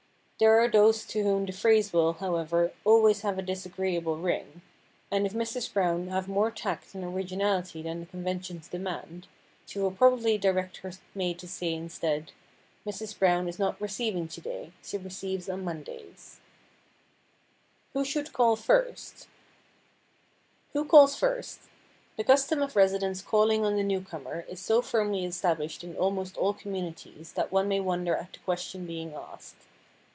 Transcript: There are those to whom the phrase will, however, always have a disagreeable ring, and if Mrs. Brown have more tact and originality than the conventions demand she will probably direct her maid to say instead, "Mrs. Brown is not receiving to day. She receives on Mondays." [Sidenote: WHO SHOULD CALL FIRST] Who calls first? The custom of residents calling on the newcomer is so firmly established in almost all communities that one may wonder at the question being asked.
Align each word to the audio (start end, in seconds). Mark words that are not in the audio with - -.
There 0.43 0.59
are 0.59 0.67
those 0.67 1.05
to 1.05 1.21
whom 1.21 1.45
the 1.45 1.51
phrase 1.51 1.93
will, 1.93 2.13
however, 2.13 2.71
always 2.83 3.21
have 3.21 3.37
a 3.37 3.43
disagreeable 3.43 4.17
ring, 4.17 4.63
and 5.11 5.27
if 5.27 5.33
Mrs. 5.33 5.71
Brown 5.71 6.07
have 6.07 6.27
more 6.27 6.49
tact 6.49 6.95
and 6.95 7.03
originality 7.03 7.83
than 7.83 7.99
the 7.99 8.05
conventions 8.07 8.67
demand 8.67 9.27
she 9.67 9.77
will 9.77 9.91
probably 9.91 10.39
direct 10.39 10.77
her 10.77 10.93
maid 11.13 11.37
to 11.37 11.47
say 11.47 11.73
instead, 11.75 12.31
"Mrs. 12.87 13.19
Brown 13.19 13.47
is 13.47 13.59
not 13.59 13.79
receiving 13.79 14.27
to 14.29 14.41
day. 14.41 14.71
She 14.81 14.97
receives 14.97 15.47
on 15.47 15.63
Mondays." 15.63 16.39
[Sidenote: 16.39 16.41
WHO 17.93 18.05
SHOULD 18.05 18.33
CALL 18.33 18.55
FIRST] 18.55 19.27
Who 20.73 20.85
calls 20.85 21.15
first? 21.15 21.59
The 22.17 22.23
custom 22.23 22.63
of 22.63 22.75
residents 22.75 23.21
calling 23.21 23.63
on 23.63 23.75
the 23.75 23.83
newcomer 23.83 24.43
is 24.49 24.59
so 24.59 24.81
firmly 24.81 25.23
established 25.23 25.83
in 25.83 25.95
almost 25.95 26.35
all 26.35 26.55
communities 26.55 27.33
that 27.33 27.51
one 27.51 27.67
may 27.67 27.79
wonder 27.79 28.15
at 28.15 28.33
the 28.33 28.39
question 28.39 28.87
being 28.87 29.13
asked. 29.13 29.67